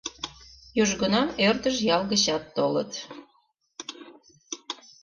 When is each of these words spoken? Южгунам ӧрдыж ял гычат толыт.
Южгунам 0.81 1.27
ӧрдыж 1.47 1.75
ял 1.95 2.03
гычат 2.11 2.43
толыт. 2.55 2.91